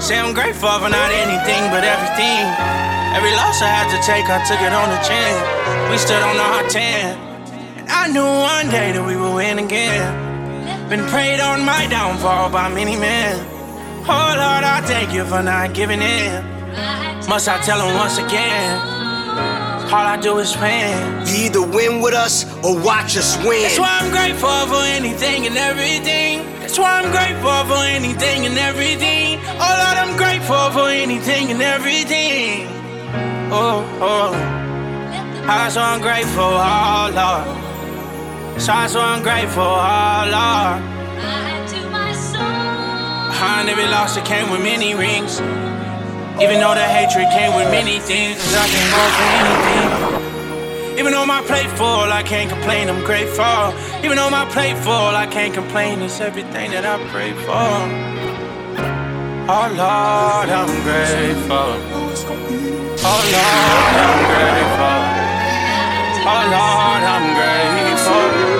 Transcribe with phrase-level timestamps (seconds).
[0.00, 2.48] Say I'm grateful for not anything but everything.
[3.12, 5.90] Every loss I had to take, I took it on the chin.
[5.90, 7.18] We stood on our 10.
[7.80, 10.88] And I knew one day that we would win again.
[10.88, 13.44] Been prayed on my downfall by many men.
[14.08, 16.42] Oh Lord, I thank you for not giving in.
[17.28, 18.97] Must I tell him once again?
[19.90, 21.26] All I do is win.
[21.26, 23.62] You either win with us or watch us win.
[23.62, 26.44] That's why I'm grateful for anything and everything.
[26.60, 29.40] That's why I'm grateful for anything and everything.
[29.56, 32.68] Oh Lord, I'm grateful for anything and everything.
[33.50, 34.34] Oh, oh.
[35.48, 38.60] I'm so ungrateful, oh Lord.
[38.60, 40.36] So I'm so ungrateful, oh Lord.
[40.36, 41.68] I had
[43.30, 45.40] Behind every loss, it came with many rings.
[46.40, 50.98] Even though the hatred came with many things, I can go for anything.
[50.98, 53.74] Even though my plate full, I can't complain, I'm grateful.
[54.04, 57.68] Even though my plate full, I can't complain, it's everything that I pray for.
[59.50, 61.70] Oh Lord, I'm grateful.
[63.02, 65.00] Oh Lord, I'm grateful.
[66.22, 68.57] Oh Lord, I'm grateful.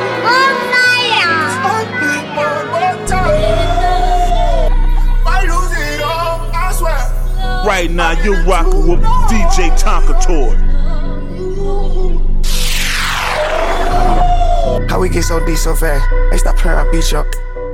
[7.69, 10.57] Right now, you're rocking with DJ Tonka Toy.
[14.89, 16.03] How we get so deep so fast?
[16.33, 17.27] Hey, stop playing, I beat you up.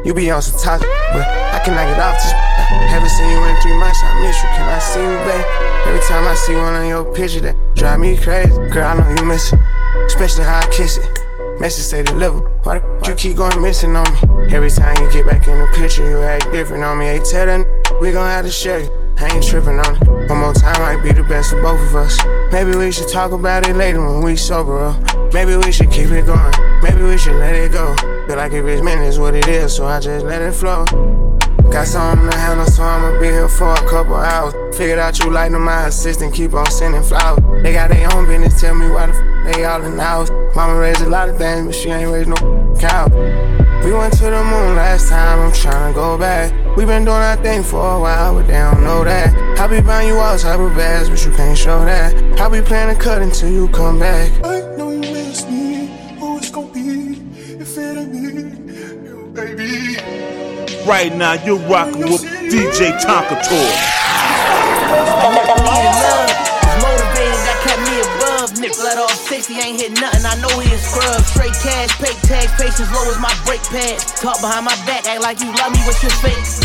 [0.05, 2.33] You be on some toxic, but I cannot get off this.
[2.91, 4.49] Haven't seen you in three months, I miss you.
[4.59, 5.87] Can I see you, babe?
[5.87, 8.51] Every time I see one on your picture, that drive me crazy.
[8.51, 9.61] Girl, I know you miss it,
[10.07, 11.61] especially how I kiss it.
[11.61, 12.41] Message say deliver.
[12.65, 14.53] Why the f- you keep going missing on me?
[14.53, 17.05] Every time you get back in the picture, you act different on me.
[17.05, 17.65] Hey, tell that
[18.01, 19.04] we gon' have to share you.
[19.19, 20.29] I ain't tripping on it.
[20.29, 22.19] One more time might be the best for both of us.
[22.53, 25.33] Maybe we should talk about it later when we sober up.
[25.33, 26.55] Maybe we should keep it going.
[26.83, 27.95] Maybe we should let it go.
[28.27, 30.85] Feel like if it's meant, it's what it is, so I just let it flow.
[31.71, 34.55] Got something to handle, so I'ma be here for a couple hours.
[34.77, 37.41] Figured out you like to my assistant, keep on sending flowers.
[37.63, 40.31] They got their own business, tell me why the f they all in the house.
[40.55, 42.37] Mama raised a lot of things, but she ain't raised no
[42.79, 43.09] cow.
[43.85, 46.64] We went to the moon last time, I'm tryna go back.
[46.77, 49.33] We been doing our thing for a while, but they don't know that.
[49.61, 52.41] I be buying you all type of bags, but you can't show that.
[52.41, 54.33] I be planning to cut until you come back.
[54.45, 55.87] I know you miss me.
[56.19, 57.13] Who it's gonna be
[57.61, 59.99] if it ain't me, you baby?
[60.85, 63.94] Right now, you're rocking with DJ Tonka Toy.
[69.45, 70.25] 60, ain't hit nothing.
[70.25, 71.21] I know he a scrub.
[71.21, 74.01] Straight cash, pay tax, patience low as my brake pad.
[74.17, 76.65] Talk behind my back, act like you love me with your face.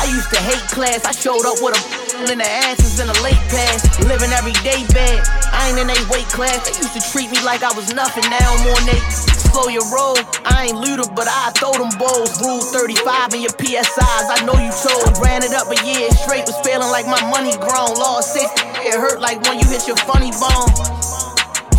[0.00, 1.04] I used to hate class.
[1.04, 3.84] I showed up with a in the asses and a late pass.
[4.04, 5.28] Living every day bad.
[5.52, 6.64] I ain't in a weight class.
[6.64, 8.24] They used to treat me like I was nothing.
[8.30, 10.16] Now I'm on they slow your roll.
[10.44, 12.40] I ain't looter, but I throw them bowls.
[12.42, 14.26] Rule 35 in your PSIs.
[14.28, 15.16] I know you told.
[15.24, 16.46] Ran it up a year straight.
[16.46, 17.94] Was feeling like my money grown.
[17.96, 18.48] Lost 60.
[18.88, 20.70] It hurt like when you hit your funny bone.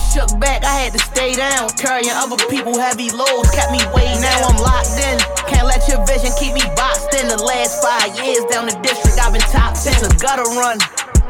[0.09, 1.69] Shook back, I had to stay down.
[1.77, 4.49] Carrying other people heavy loads kept me way now.
[4.49, 5.17] I'm locked in.
[5.45, 7.29] Can't let your vision keep me boxed in.
[7.29, 9.93] The last five years down the district, I've been top 10.
[10.05, 10.81] A gutter run.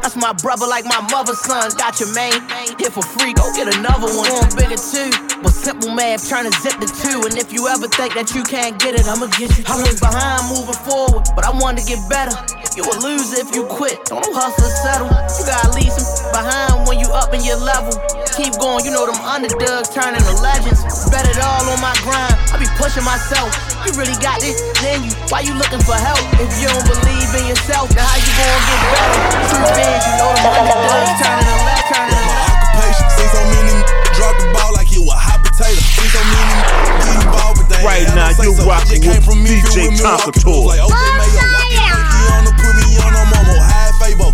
[0.02, 1.70] That's my brother, like my mother's son.
[1.76, 2.32] Got your main
[2.80, 4.28] here for free, go get another one.
[4.28, 5.12] Going bigger too.
[5.42, 7.24] But simple man, trying to zip the two.
[7.28, 9.64] And if you ever think that you can't get it, I'ma get you.
[9.68, 12.32] I was behind moving forward, but I wanted to get better.
[12.76, 14.04] You a loser if you quit.
[14.06, 15.10] Don't hustle settle.
[15.10, 17.92] You gotta leave some behind when you up in your level.
[18.36, 20.80] Keep going, you know them underdogs turning to legends.
[21.10, 22.32] Bet it all on my grind.
[22.54, 23.50] I be pushing myself.
[23.84, 25.12] You really got this in you.
[25.28, 26.20] Why you looking for help?
[26.38, 29.20] If you don't believe in yourself, then how you gonna get better?
[29.50, 32.54] Truth is, you know them underdogs turning to left, turning to left.
[32.54, 33.06] occupation.
[33.18, 33.76] See so many
[34.16, 35.80] drop the ball like it was hot potato.
[35.80, 36.56] See so many
[37.04, 38.64] getting ball, but they Right now, you so.
[38.64, 40.78] rocking with from me, DJ with Tonka Toy.
[40.78, 44.32] Like OJ Mayo, walking He on the put me on, I'm on more high favo.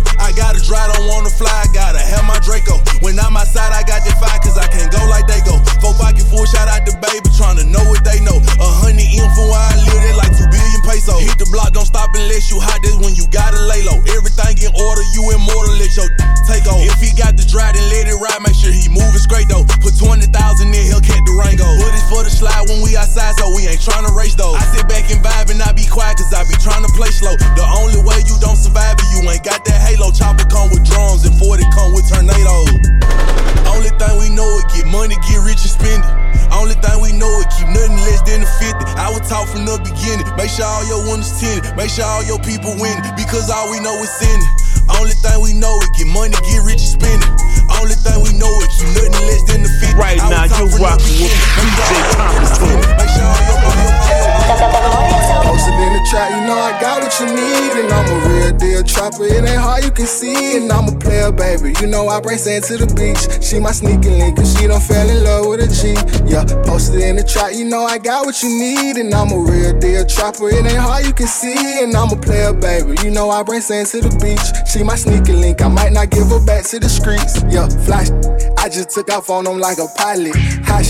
[0.67, 2.83] Dry, don't wanna fly, gotta have my Draco.
[2.99, 5.55] When I'm outside, I got that fire, cause I can't go like they go.
[5.79, 8.35] Four pocket full, shout out the baby, tryna know what they know.
[8.59, 11.19] A hundred M from where I live, they like two billion pesos.
[11.19, 13.99] Hit the block, don't stop unless you hot, that's when you gotta lay low.
[14.15, 16.07] Everything in order, you immortal, let your
[16.47, 16.79] take over.
[16.79, 19.67] If he got the drive, then let it ride, make sure he moving straight though.
[19.83, 21.67] Put 20,000 in, he'll catch the Rango.
[21.83, 24.55] Put it for the slide when we outside, so we ain't tryna race though.
[24.55, 27.35] I sit back and vibe and I be quiet, cause I be tryna play slow.
[27.59, 30.15] The only way you don't survive it, you ain't got that halo.
[30.15, 32.71] Chopper come with drums and 40 come with tornadoes.
[33.67, 36.26] Only thing we know is get money, get rich and spend it.
[36.97, 38.73] Only we know is keep nothing less than the 50.
[38.97, 40.25] I was taught from the beginning.
[40.33, 41.69] Make sure all your windows tinted.
[41.77, 42.97] Make sure all your people win.
[43.13, 44.41] Because all we know is sinning.
[44.97, 47.29] Only thing we know is get money, get rich and spend it.
[47.77, 49.93] Only thing we know is keep nothing less than the 50.
[49.93, 50.97] Right I was now, taught
[54.47, 57.71] Posted in the trap, you know I got what you need.
[57.83, 60.57] And I'm a real deal trapper, it ain't hard, you can see.
[60.57, 63.43] And I'm a player, baby, you know I bring sand to the beach.
[63.43, 65.95] She my sneaky link, cause she done fell in love with a G.
[66.25, 68.95] Yeah, posted in the trap, you know I got what you need.
[68.97, 71.83] And I'm a real deal trapper, it ain't hard, you can see.
[71.83, 74.47] And I'm a player, baby, you know I bring sand to the beach.
[74.67, 77.43] She my sneaky link, I might not give her back to the streets.
[77.51, 78.11] Yeah, flash,
[78.57, 80.35] I just took off on them like a pilot.
[80.63, 80.87] Hot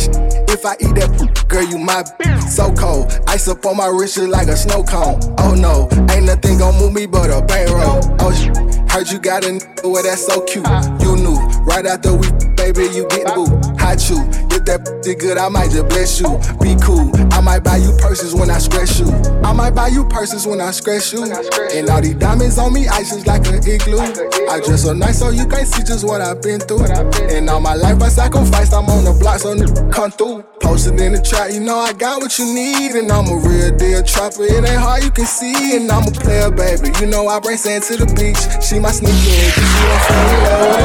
[0.49, 2.03] if I eat that girl, you my
[2.49, 3.11] so cold.
[3.27, 5.19] Ice up on my wrist like a snow cone.
[5.39, 8.01] Oh no, ain't nothing gon' move me but a bankroll.
[8.19, 10.65] Oh sh- heard you got a n- where that's so cute.
[11.01, 13.47] You knew right after we, baby, you get boo.
[13.79, 14.23] Hot you,
[14.67, 16.27] that p- good, I might just bless you.
[16.59, 19.07] Be cool, I might buy you purses when I scratch you.
[19.41, 21.23] I might buy you purses when I scratch you.
[21.23, 24.03] And all these diamonds on me, ice just like an igloo.
[24.51, 26.85] I dress so nice so you can't see just what I've been through.
[27.31, 29.55] And all my life I sacrificed, I'm on the block so
[29.89, 30.43] come through.
[30.59, 32.91] Posted in the trap, you know I got what you need.
[32.91, 35.77] And I'm a real deal trapper, it ain't hard, you can see.
[35.77, 36.91] And I'm a player, baby.
[36.99, 38.37] You know I bring sand to the beach.
[38.61, 40.75] She my sneaky link, cause don't fell in love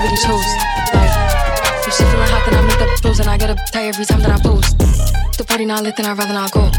[0.00, 1.09] I
[1.90, 4.04] if she feeling hot, then I make the pose and I get a tie every
[4.04, 4.78] time that I post.
[5.36, 6.70] The party not lit, then I'd rather not go.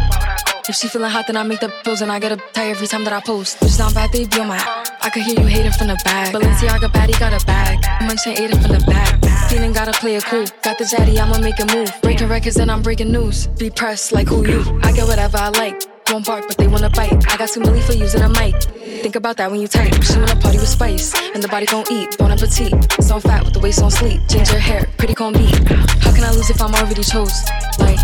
[0.69, 2.87] If she feeling hot, then I make the pose and I get a tie every
[2.87, 3.59] time that I post.
[3.59, 4.57] Bitch, not bad, they be on my.
[5.01, 6.33] I could hear you hating from the back.
[6.33, 7.79] Balenciaga baddie got a bag.
[8.07, 9.19] Munching ate it from the back.
[9.49, 10.45] Feeling gotta play it cool.
[10.63, 11.91] Got the zaddy, I'ma make a move.
[12.01, 13.47] Breaking records and I'm breaking news.
[13.47, 14.79] Be pressed like who you.
[14.81, 15.90] I get whatever I like.
[16.11, 17.23] Won't bark, but they wanna bite.
[17.31, 18.53] I got too many for using a mic.
[19.01, 19.93] Think about that when you type.
[20.03, 22.17] She wanna party with spice, and the body gon' eat.
[22.17, 22.73] Bon appetit.
[22.99, 24.19] So fat with the waist on sleep.
[24.27, 25.55] Ginger hair, pretty con beat.
[26.03, 27.31] How can I lose if I'm already chose?
[27.79, 27.97] Like,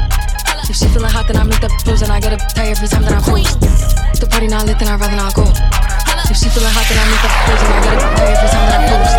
[0.69, 2.87] if she feeling hot, then I make the pose, and I get a tie every
[2.87, 3.59] time that I post.
[4.21, 5.43] The party not lit, then I'd rather not go.
[6.31, 8.47] If she feeling hot, then I make the pose, and I get a tie every
[8.55, 9.11] time that I post.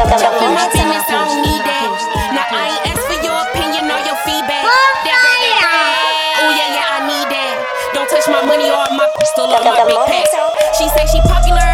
[8.59, 10.27] Money or my pistol or my big pack.
[10.75, 11.71] She say she popular,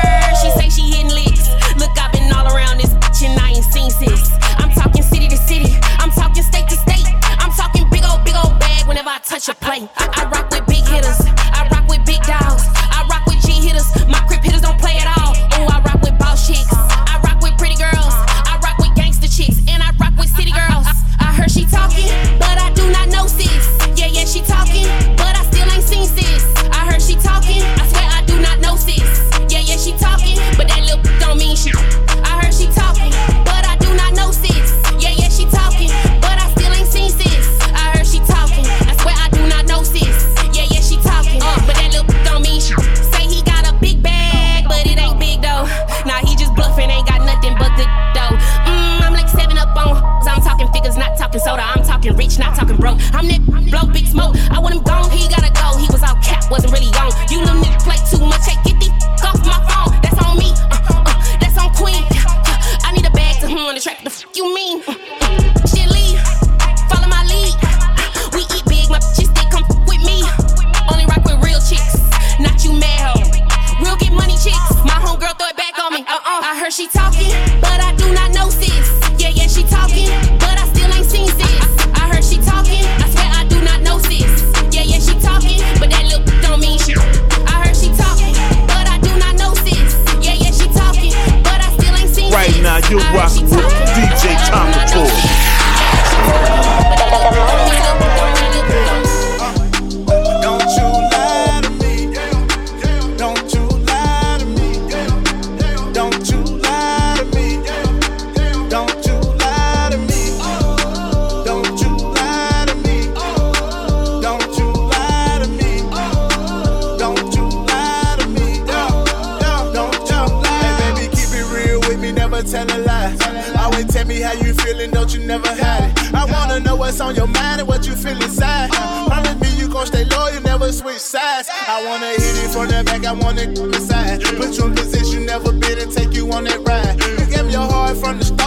[138.04, 138.43] from the start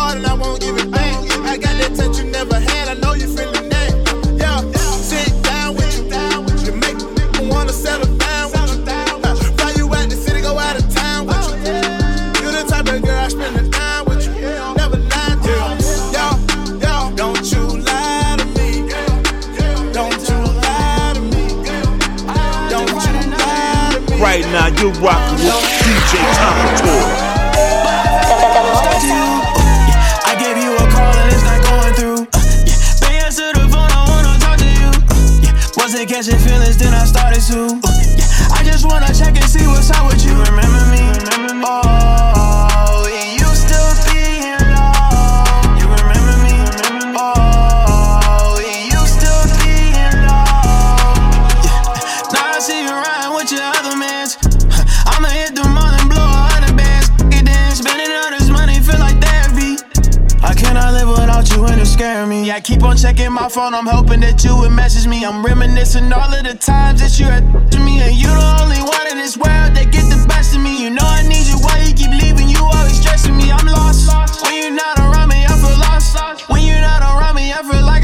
[62.98, 65.24] checking my phone, I'm hoping that you would message me.
[65.24, 68.82] I'm reminiscing all of the times that you had to me, and you the only
[68.82, 70.84] one in this world that get the best of me.
[70.84, 72.50] You know I need you, why you keep leaving?
[72.50, 73.52] You always stressing me.
[73.52, 74.10] I'm lost
[74.42, 75.46] when you're not around me.
[75.46, 77.54] I feel lost when you're not around me.
[77.54, 77.97] I feel like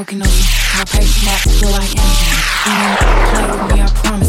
[0.00, 0.28] smoking on
[1.72, 2.40] like Angela.
[2.66, 4.19] You don't play with me, I promise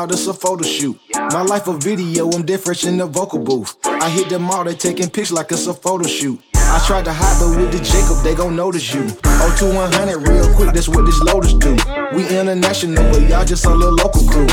[0.00, 0.98] out, it's a photo shoot.
[1.14, 3.76] My life a video, I'm different in the vocal booth.
[3.84, 6.40] I hit them all, they taking pics like it's a photo shoot.
[6.54, 9.06] I tried to hide, but with the Jacob, they gon' notice you.
[9.24, 11.76] Oh, to 100 real quick, that's what this Lotus do.
[12.14, 14.46] We international, but y'all just a little local crew.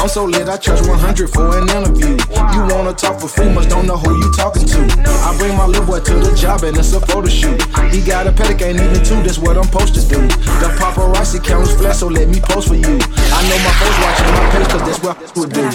[0.00, 2.16] I'm so lit, I charge 100 for an interview.
[2.56, 4.80] You wanna talk for free, much don't know who you talking to.
[5.28, 7.60] I bring my little boy to the job, and it's a photo shoot.
[7.92, 10.16] He got a pedic, ain't even two, that's what I'm supposed to do.
[10.56, 12.96] The paparazzi counts flat, so let me post for you.
[12.96, 15.68] I know my folks watching my page, cause that's what I would do.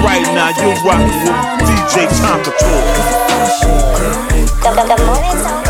[0.00, 1.36] Right now, you're rocking with
[1.68, 2.52] DJ Tonka
[4.62, 5.61] Tryna pop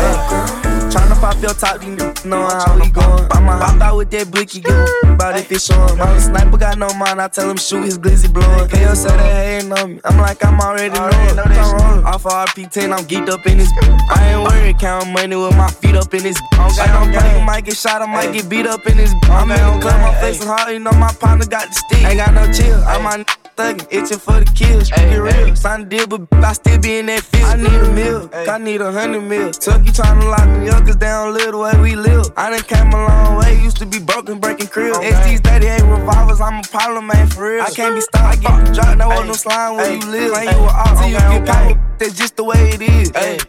[1.43, 3.27] your top, these niggas know how we going.
[3.27, 5.97] Pop my hop out with that blicky, give a about if it's showing.
[5.97, 8.69] My sniper got no mind, I tell him shoot his glizzy blowing.
[8.69, 11.13] KO say they hating on me, I'm like, I'm already knowing.
[11.13, 12.05] I'm.
[12.05, 13.71] Off of RP10, I'm geeked up in this.
[14.09, 16.37] I ain't worried, counting money with my feet up in this.
[16.53, 19.13] I don't I might get shot, I might get beat up in this.
[19.23, 22.03] I'm in the club, my face is hard, you know my partner got the stick.
[22.03, 23.25] Ain't got no chill, I'm
[23.57, 24.89] my thuggin', itching for the kills.
[24.89, 27.45] Get real, sign a deal, but I still be in that field.
[27.45, 29.51] I need a meal, I need a hundred mil.
[29.51, 32.31] Tuck you tryna lock me up, cause they don't live the way we live.
[32.37, 34.95] I done came a long way, used to be broken, breaking crib.
[34.95, 37.63] SD's 38 revolvers, I'm a problem man for real.
[37.63, 40.31] I can't be stopped, I get the drop, no one no slime where you live.
[40.31, 43.11] Claim you a op, till you get paid, that's just the way it is.
[43.15, 43.39] Ay.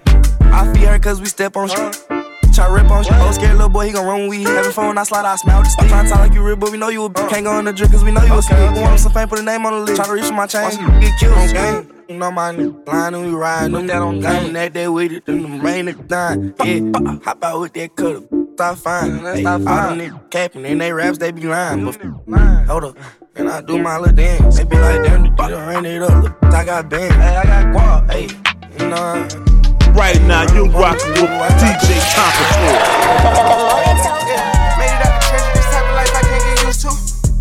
[0.41, 2.14] I feel her cause we step on shit.
[2.55, 3.13] Try rip on shit.
[3.15, 4.87] Oh, scared little boy, he gon' run when we having fun.
[4.87, 5.91] When I slide, I smell the stick.
[5.91, 7.29] I'm tryna talk like you real, but we know you a bitch.
[7.29, 8.71] Can't go in the drink cause we know you a snake.
[8.71, 8.81] Okay.
[8.81, 9.97] Want some fame, put a name on the list.
[9.97, 10.71] Try to reach for my chain,
[11.01, 11.91] get killed on game.
[12.09, 13.73] You know my nigga blind when we ride.
[13.73, 14.53] Them that on game, mm.
[14.53, 15.27] that day with it.
[15.27, 16.55] Them them rain niggas dying.
[16.63, 18.23] Yeah, hop out with that cutter.
[18.55, 19.19] Stop fine.
[19.19, 21.85] Hey, all them niggas capping and they raps, they be lying.
[21.85, 22.01] But
[22.67, 22.97] hold up.
[23.35, 24.59] And I do my little dance.
[24.59, 26.23] They be like, damn, you done ran it up.
[26.23, 27.15] Look, I got band.
[27.15, 28.13] Hey, I got guap.
[28.13, 28.29] Hey,
[28.79, 29.54] you know.
[29.95, 32.03] Right now, you're rocking with DJ
[36.83, 36.91] to.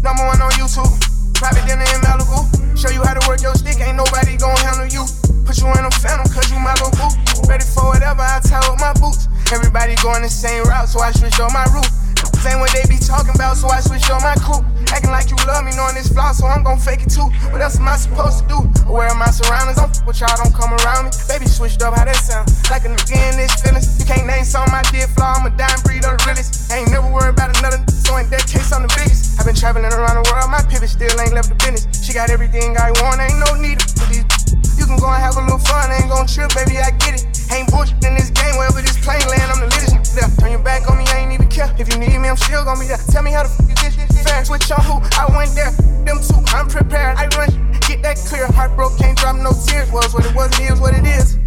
[0.04, 0.88] Number one on YouTube,
[1.34, 2.46] private dinner in Malibu.
[2.78, 5.04] Show you how to work your stick, ain't nobody gon' handle you.
[5.46, 7.10] Put you in a phantom, cause you my little boo.
[7.50, 9.28] Ready for whatever, I tie up my boots.
[9.52, 12.03] Everybody going the same route, so I switch on my route.
[12.44, 14.60] Same what they be talking about, so I switch on my crew.
[14.92, 17.32] Acting like you love me, knowing this flaw, so I'm gon' fake it too.
[17.56, 18.60] What else am I supposed to do?
[18.84, 21.12] Aware of my surroundings, I'm f- with y'all, don't come around me.
[21.32, 22.52] Baby, switched up, how that sound?
[22.68, 23.88] Like a nigga in this feelings.
[23.96, 26.68] You can't name something I did flaw, I'm a dime breed of the realest.
[26.68, 29.40] Ain't never worried about another, so in that case, I'm the biggest.
[29.40, 31.88] I've been traveling around the world, my pivot still ain't left the business.
[32.04, 34.28] She got everything I want, ain't no need for these.
[34.76, 37.24] You can go and have a little fun, ain't gon' trip, baby, I get it.
[37.56, 40.38] Ain't bullshit in this game, wherever this plane land, I'm the latest nigga there.
[40.38, 41.74] Turn your back on me, I ain't even care.
[41.78, 42.98] If you need me, I'm still gon' be there.
[42.98, 44.46] Tell me how the f you get this fair.
[44.46, 45.72] Switch on who, I went there.
[46.06, 47.18] Them two, I'm prepared.
[47.18, 47.50] I run,
[47.88, 48.48] get that clear.
[48.48, 49.92] Heartbroken, can't drop no tears.
[49.92, 51.38] Was what it was, it is what it is.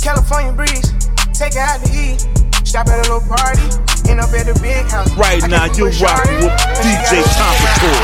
[0.00, 0.92] California breeze,
[1.32, 2.26] take it out to eat.
[2.64, 3.64] Stop at a little party,
[4.08, 5.08] end up at the big house.
[5.16, 6.52] Right now, you're rocking with
[6.84, 7.96] DJ Tonka Toy.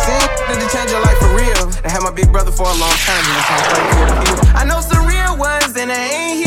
[0.00, 1.68] See, did it change your life for real?
[1.84, 3.36] I had my big brother for a long time, and
[4.48, 6.43] I'm I know some real ones, and they ain't here.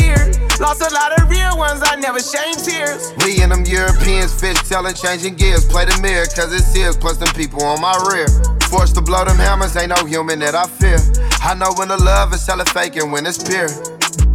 [0.60, 3.12] Lost a lot of real ones, I never shed tears.
[3.24, 5.64] We and them Europeans, fish telling, changing gears.
[5.64, 8.26] Play the mirror, cause it's his, plus them people on my rear.
[8.68, 10.98] Forced to blow them hammers, ain't no human that I fear.
[11.42, 13.68] I know when the love is selling fake and when it's pure.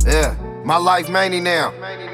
[0.07, 1.73] Yeah, my life many now.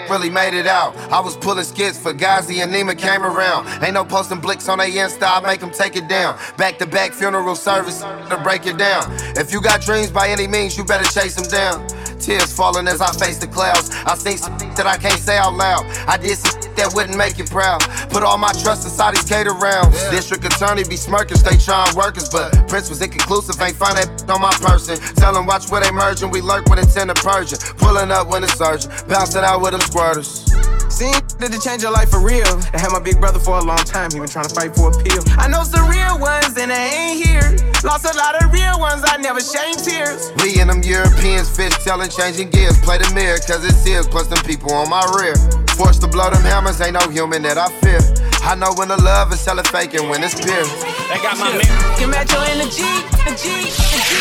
[0.10, 0.98] Really made it out.
[1.12, 3.68] I was pulling skits for Gazi and Nima came around.
[3.84, 6.36] Ain't no posting blicks on they Insta, I make them take it down.
[6.58, 9.04] Back to back funeral service to break it down.
[9.38, 11.99] If you got dreams by any means, you better chase them down.
[12.20, 13.90] Tears falling as I face the clouds.
[14.06, 15.86] I seen some that I can't say out loud.
[16.08, 17.82] I did some that wouldn't make you proud.
[18.10, 19.96] Put all my trust inside these cater rounds.
[19.96, 20.12] Yeah.
[20.12, 24.42] District attorney be smirking, stay trying workers, but Prince was inconclusive, ain't find that on
[24.42, 24.98] my person.
[25.16, 27.60] Tell them watch where they merging, we lurk with intent of purging.
[27.78, 30.49] Pulling up when it's urgent, bouncing out with them squirters.
[30.90, 32.50] Seen did it change your life for real.
[32.74, 34.90] I had my big brother for a long time, he been trying to fight for
[34.90, 35.24] a pill.
[35.38, 37.56] I know some real ones and they ain't here.
[37.86, 40.34] Lost a lot of real ones, I never shed tears.
[40.44, 42.78] We and them Europeans, fish telling, changing gears.
[42.82, 45.36] Play the mirror, cause it's his, plus them people on my rear.
[45.78, 48.02] Forced to blow them hammers, ain't no human that I fear.
[48.44, 50.66] I know when the love is selling fake and when it's pure.
[51.08, 51.62] They got my man.
[51.96, 52.84] Can match your energy,
[53.24, 54.20] energy, energy,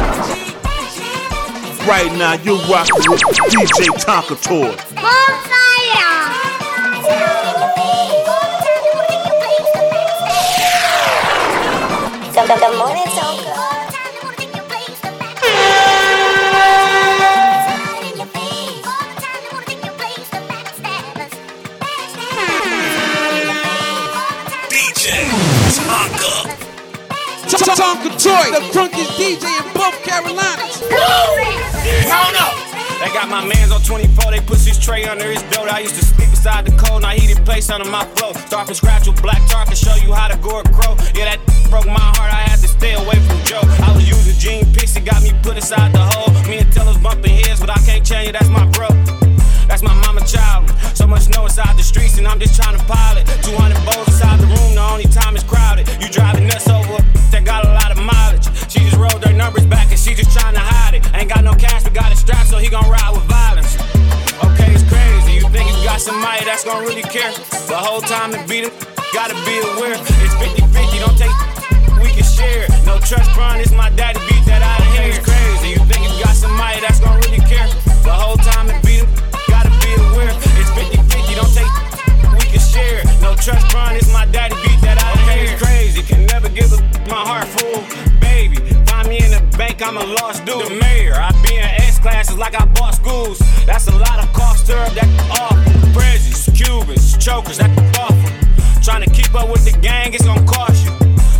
[0.00, 0.56] energy.
[1.86, 4.74] Right now, you're rocking with DJ Tonka Toy.
[12.36, 12.42] The
[12.76, 13.56] morning so good.
[24.68, 25.24] DJ
[25.88, 26.32] Tonka.
[27.74, 30.55] Tonka Toy, the drunkest DJ in both Carolinas.
[33.00, 35.68] They got my mans on 24, they pussies tray under his door.
[35.68, 38.32] I used to sleep beside the cold, now heated place under my flow.
[38.32, 40.96] Start from scratch with black tar can show you how to gore a crow.
[41.14, 43.60] Yeah, that broke my heart, I had to stay away from Joe.
[43.84, 46.32] I was using Gene Pixie, got me put inside the hole.
[46.48, 49.25] Me and Tellers bumping heads, but I can't change it, that's my bro.
[49.68, 50.70] That's my mama child.
[50.94, 53.26] So much snow inside the streets, and I'm just trying to pilot.
[53.42, 55.88] 200 bowls inside the room, the only time it's crowded.
[56.00, 58.46] You driving us over that got a lot of mileage.
[58.70, 61.02] She just rolled her numbers back, and she just trying to hide it.
[61.14, 63.76] Ain't got no cash, but got a strap, so he gon' ride with violence.
[64.44, 65.42] Okay, it's crazy.
[65.42, 67.32] You think you got somebody that's gon' really care?
[67.66, 68.72] The whole time to beat him,
[69.12, 69.96] gotta be aware.
[70.22, 71.56] It's 50 50, don't take
[72.02, 72.66] we can share.
[72.84, 75.10] No trust fund, it's my daddy beat that out of here.
[75.10, 75.74] It's crazy.
[75.74, 77.68] You think you got somebody that's gon' really care?
[78.04, 79.10] The whole time to beat him,
[80.16, 80.32] aware.
[80.56, 81.72] It's 50 50, don't take
[82.40, 83.04] we can share.
[83.20, 85.52] No trust fund, it's my daddy beat that out of oh, here.
[85.52, 87.84] It's crazy, can never give a my heart full.
[88.20, 90.66] Baby, find me in the bank, I'm a lost dude.
[90.66, 93.38] The mayor, I be in S classes like I bought schools.
[93.66, 95.56] That's a lot of cost, up that awful.
[95.92, 98.30] Prezzies, Cubans, chokers, that awful.
[98.82, 100.92] Trying to keep up with the gang, it's gonna cost you.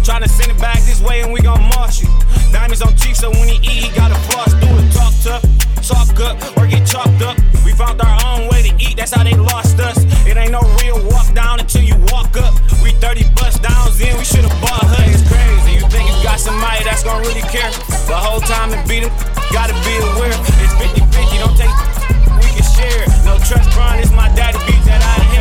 [0.04, 2.08] Trying to send it back this way and we gon' marsh you.
[2.56, 4.48] Diamonds on cheek, so when he eat, he gotta floss.
[4.64, 5.44] Do it, talk tough,
[5.84, 7.36] talk up, or get chalked up.
[7.66, 9.98] We found our own way to eat, that's how they lost us.
[10.24, 12.56] It ain't no real walk down until you walk up.
[12.82, 15.04] We 30 bust downs in, we should've bought her.
[15.04, 15.84] It's crazy.
[15.84, 17.68] You think you got somebody that's gonna really care?
[18.08, 19.12] The whole time to beat him,
[19.52, 20.32] gotta be aware.
[20.64, 21.76] It's 50 50, don't take,
[22.40, 23.04] we can share.
[23.28, 25.35] No trust fund, it's my daddy beat that out of here.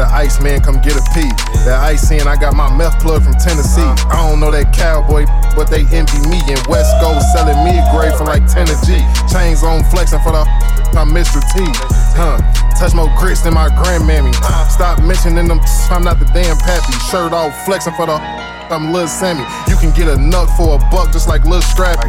[0.00, 1.28] The Ice Man, come get a pee.
[1.68, 3.84] That ice in, I got my meth plug from Tennessee.
[4.08, 6.40] I don't know that cowboy, but they envy me.
[6.48, 9.04] And West Coast selling me a grade for like 10 a G.
[9.28, 10.48] Chains on flexing for the
[10.96, 11.44] I'm Mr.
[11.52, 11.68] T.
[12.16, 12.40] Huh.
[12.80, 14.32] Touch more grits than my grandmammy.
[14.72, 15.60] Stop mentioning them,
[15.92, 16.96] I'm not the damn pappy.
[17.12, 19.44] Shirt off, flexing for the I'm Lil Sammy.
[19.68, 22.08] You can get a nut for a buck just like Lil Strappy.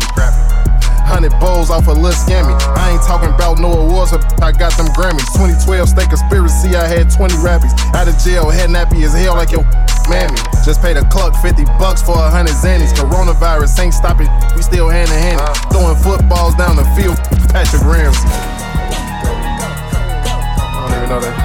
[1.12, 2.56] Hundred bowls off a Lil Scammy.
[2.80, 5.28] I ain't talking about no awards, but I got them Grammys.
[5.36, 7.76] 2012 state conspiracy, I had 20 rappies.
[7.91, 9.67] Out of jail, head nappy as hell like your
[10.08, 10.39] mammy.
[10.63, 12.95] Just paid a cluck 50 bucks for a hundred zannies.
[12.95, 15.41] Coronavirus ain't stopping, we still hand in hand.
[15.41, 15.54] Uh.
[15.67, 17.17] Throwing footballs down the field,
[17.52, 18.28] Patrick Ramsey.
[20.63, 21.36] I don't even know that.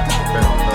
[0.61, 0.66] Okay.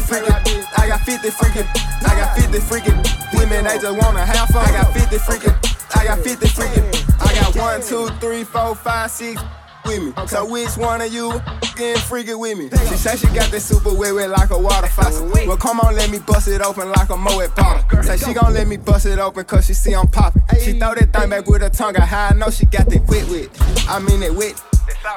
[0.00, 1.66] 50 freaking, I got 50 freaking,
[2.04, 4.66] I got 50 freaking women, they just wanna have fun.
[4.66, 9.10] I got 50 freaking, I got 50 freaking, I got one, two, three, four, five,
[9.10, 9.40] six
[9.86, 10.12] with me.
[10.26, 11.40] So which one of you
[11.76, 12.68] getting freaky with me?
[12.88, 15.46] She say she got this super wet wet like a water faucet.
[15.46, 18.02] Well, come on, let me bust it open like a Moet Potter.
[18.02, 20.42] Say she gon' let me bust it open cause she see I'm popping.
[20.60, 22.28] She throw that thing back with her tongue out high.
[22.30, 23.50] I know she got that wit wit.
[23.88, 24.60] I mean it wit.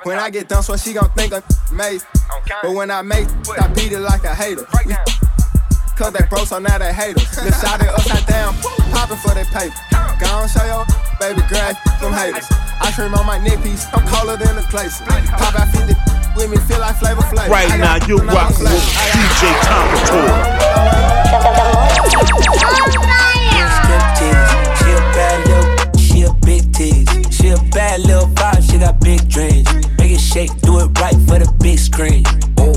[0.04, 2.02] When I get done, so she gon' think I'm made.
[2.62, 3.28] But when I make,
[3.60, 4.66] I beat it like a hater.
[4.86, 4.96] We
[6.00, 7.36] Cause they bro, so now they hate us.
[7.44, 8.56] Let's shot it upside down,
[8.96, 9.76] poppin' for that paper.
[10.16, 10.88] Go on, show your
[11.20, 12.48] baby girl, them haters.
[12.80, 15.04] I trim on my neck piece, I'm colder than the place.
[15.04, 15.92] Pop out 50
[16.40, 17.52] with me, feel like flavor flavor.
[17.52, 18.80] Right now, you're rocking with
[19.12, 20.80] DJ Tonka
[24.80, 25.49] She a bad little, she a
[26.50, 27.08] big tease.
[27.30, 29.68] She a bad little vibe, she got big dreams.
[30.00, 32.24] Make it shake, do it right for the big screen.
[32.58, 32.74] Oh,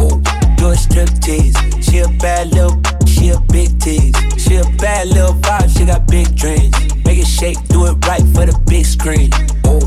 [0.00, 0.22] oh,
[0.56, 1.54] do a strip tease.
[1.84, 4.16] She a bad little, she a big tease.
[4.38, 6.72] She a bad little vibe, she got big dreams.
[7.04, 9.28] Make it shake, do it right for the big screen.
[9.64, 9.84] Oh,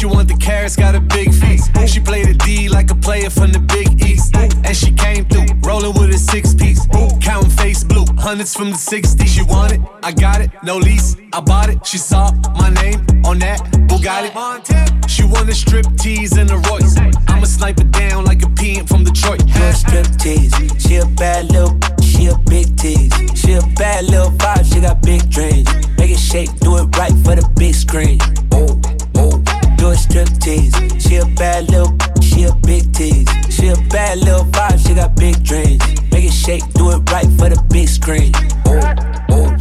[0.00, 1.70] she want the carrots, got a big feast.
[1.86, 4.34] She played a D like a player from the Big East.
[4.34, 6.86] And she came through, rolling with a six piece.
[7.20, 9.26] Counting face blue, hundreds from the 60s.
[9.26, 11.16] She want it, I got it, no lease.
[11.34, 14.30] I bought it, she saw my name on that Bugatti.
[15.06, 16.96] She want a strip tease and a Royce.
[17.28, 19.42] I'ma snipe it down like a PM from Detroit.
[19.74, 20.54] Strip tease.
[20.78, 23.12] She a bad little, she a big tease.
[23.34, 25.68] She a bad little vibe, she got big dreams.
[25.98, 28.18] Make it shake, do it right for the big screen.
[29.94, 30.74] Strip tease.
[30.98, 33.28] She a bad little, she a big tease.
[33.48, 35.82] She a bad little vibe, she got big dreams.
[36.12, 38.32] Make it shake, do it right for the big screen.
[38.66, 38.80] Oh,
[39.30, 39.56] oh.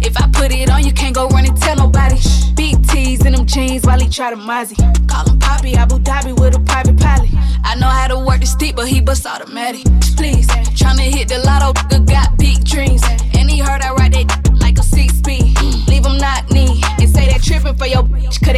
[0.00, 2.16] If I put it on, you can't go run and tell nobody.
[2.54, 4.76] Big T's in them jeans while he try to mozzie.
[5.08, 7.30] Call him Poppy, Abu Dhabi with a private pilot.
[7.64, 9.84] I know how to work the stick, but he bust automatic.
[10.16, 11.72] Please, tryna hit the lotto,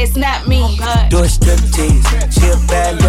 [0.00, 0.78] it's not me.
[1.10, 2.06] Do a strip tease.
[2.32, 2.99] She a bad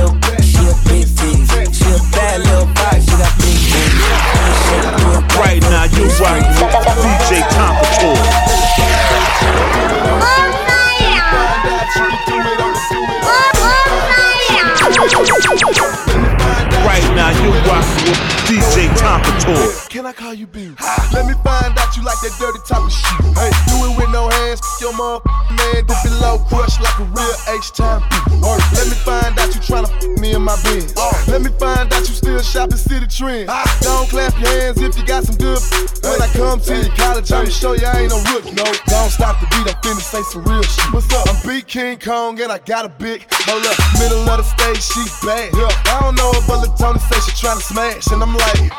[37.23, 38.51] to your I'ma show you I ain't no rookie.
[38.51, 40.93] No, don't stop the beat, I'm finna say some real shit.
[40.93, 41.29] What's up?
[41.29, 43.25] I'm big King Kong and I got a big.
[43.47, 45.53] Hold up, middle of the stage, she bad.
[45.87, 48.71] I don't know her, but Lil Tony say she tryna smash, and I'm like.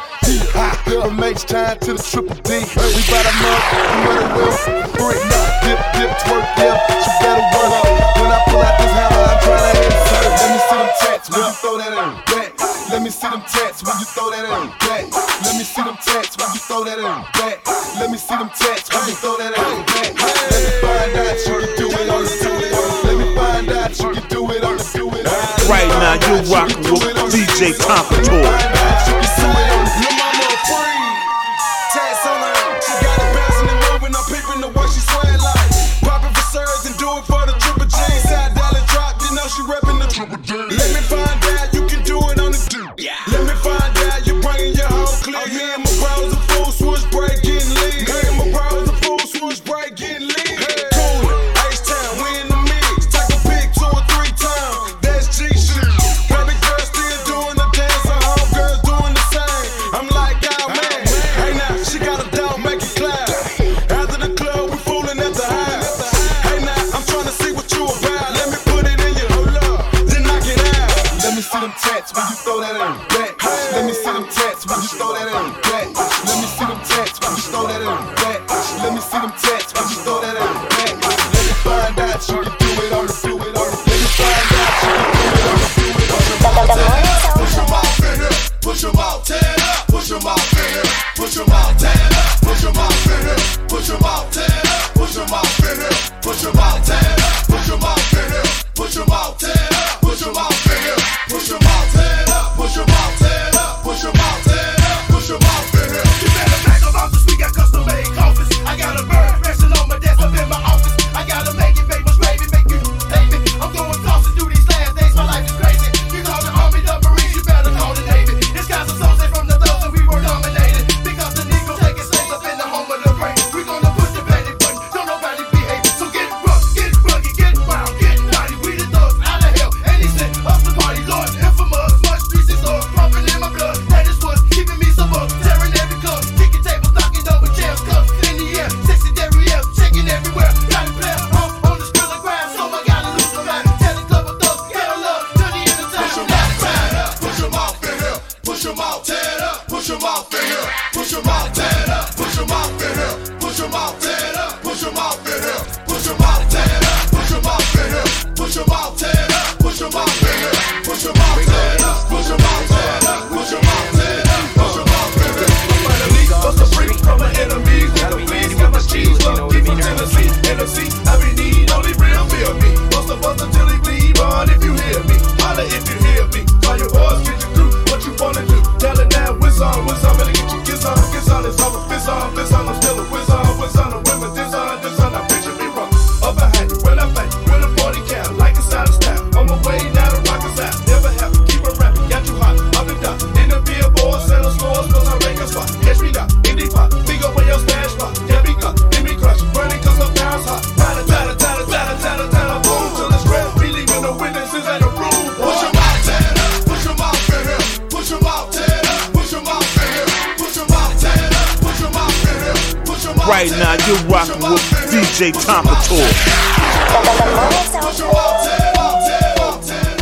[0.55, 2.62] Ha, from H-Town to the triple D.
[2.62, 3.64] We bout a month,
[4.07, 4.55] money well,
[4.94, 5.18] brick,
[5.66, 6.78] dip, dip, twerk, dip.
[6.88, 7.87] You better work up.
[8.16, 9.98] When I pull out this hammer, I'm tryna hit it.
[10.38, 12.41] Let me see them tats when you throw that in.
[12.92, 15.09] Let me see them tats when you throw that in back.
[15.40, 17.64] Let me see them tats when you throw that in back.
[17.96, 20.12] Let me see them tats when you throw that in back.
[20.20, 22.72] Let me find out you can do it on the do it.
[23.09, 25.24] Let me find out you can do it on the do it.
[25.72, 28.62] Right now, you're rocking with DJ Tonka Lil' mama
[29.92, 30.22] a freak.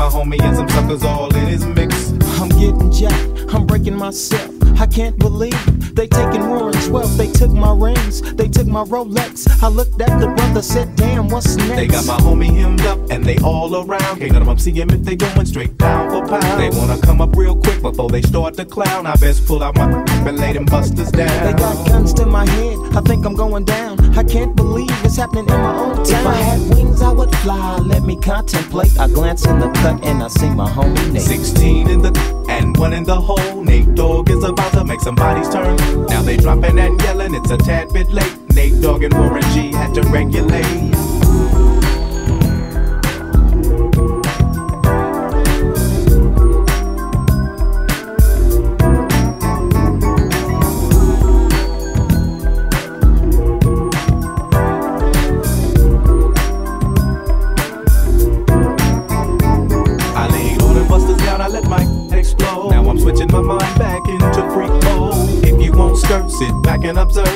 [0.00, 2.12] my homie and some suckers all in his mix.
[2.40, 4.50] I'm getting jacked, I'm breaking myself.
[4.80, 7.14] I can't believe they taking Warren's wealth.
[7.18, 9.46] They took my rings, they took my Rolex.
[9.62, 11.76] I looked at the brother, said, damn, what's next?
[11.76, 14.18] They got my homie hemmed up and they all around.
[14.18, 16.58] Can't none of them see him if they going straight down for pound.
[16.58, 19.04] They wanna come up real quick before they start to clown.
[19.06, 19.84] I best pull out my
[20.26, 21.46] and lay them busters down.
[21.46, 23.98] They got guns to my head, I think I'm going down.
[24.16, 26.20] I can't believe it's happening in my own town.
[26.20, 27.78] If I had wings, I would fly.
[27.78, 28.98] Let me contemplate.
[28.98, 31.22] I glance in the cut and I see my homie Nate.
[31.22, 32.10] 16 in the
[32.48, 33.64] and one in the hole.
[33.64, 35.76] Nate Dogg is about to make some bodies turn.
[36.06, 38.36] Now they dropping and yelling, it's a tad bit late.
[38.54, 41.69] Nate Dogg and Warren G had to regulate.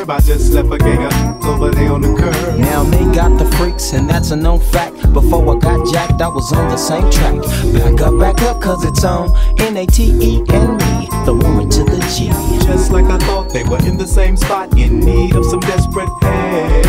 [0.05, 0.13] And.
[0.13, 2.59] I just left a gang of over there on the curb.
[2.59, 4.95] Now they got the freaks, and that's a known fact.
[5.13, 7.41] Before I got jacked, I was on the same track.
[7.73, 11.71] Back up, back up, cause it's on N A T E N me, the Warren
[11.71, 12.29] to the G.
[12.67, 16.09] Just like I thought they were in the same spot, in need of some desperate
[16.23, 16.85] help.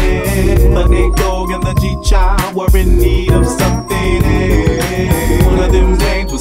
[0.75, 3.74] The Nate Dogg and the G Child were in need of something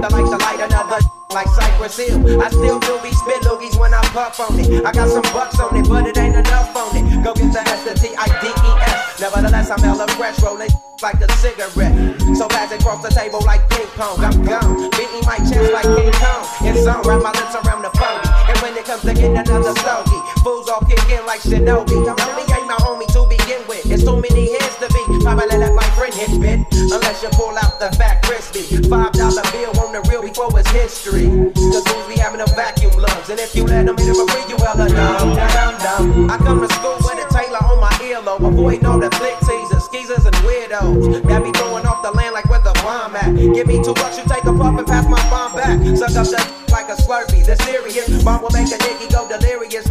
[0.00, 2.42] the that like to light another like Cypress Hill.
[2.42, 4.84] I still do be spit loogies when I puff on it.
[4.84, 7.04] I got some bucks on it, but it ain't enough on it.
[7.24, 9.20] Go get the S, the T, I, D, E, S.
[9.20, 10.70] Nevertheless, I'm hella fresh, rolling
[11.02, 11.94] like a cigarette.
[12.36, 14.24] So fast across the table like ping pong.
[14.24, 16.44] I'm gone, beating my chest like King Kong.
[16.64, 18.24] It's on, wrap my lips around the phony.
[18.48, 22.00] And when it comes to getting another stogie, fools all kick in like Shinobi.
[22.08, 23.84] Homie ain't my homie to begin with.
[23.86, 24.99] It's too many heads to be.
[25.20, 26.60] Probably let my friend hit bit.
[26.92, 28.64] Unless you pull out the fat crispy.
[28.88, 31.28] Five dollar bill on the real before it's history.
[31.52, 33.28] Cause fools be having them vacuum lungs.
[33.28, 36.30] And if you let them it for free, you hella dumb.
[36.30, 38.46] I come to school with a Taylor on my earlobe.
[38.48, 41.22] Avoiding all the flick teasers, skeezers, and weirdos.
[41.28, 43.36] That be throwing off the land like where the bomb at.
[43.36, 45.76] Give me two bucks, you take a puff and pass my bomb back.
[45.96, 46.40] Suck up the
[46.72, 47.44] like a slurpee.
[47.44, 49.89] The serious bomb will make a nigga go delirious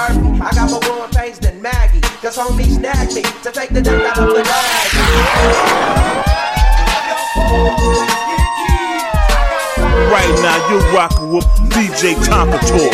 [0.00, 0.40] Murphy.
[0.40, 2.00] I got more growing pains than Maggie.
[2.22, 4.90] Cause homies snagged me to take the dirt out of the bag.
[10.10, 12.90] Right now, you're rocking with DJ Tonka Toy.